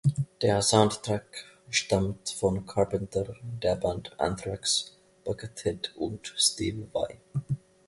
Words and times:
Der 0.41 0.63
Soundtrack 0.63 1.27
stammt 1.69 2.31
von 2.31 2.65
Carpenter, 2.65 3.35
der 3.61 3.75
Band 3.75 4.19
Anthrax, 4.19 4.97
Buckethead 5.25 5.93
und 5.95 6.33
Steve 6.37 6.87
Vai. 6.91 7.19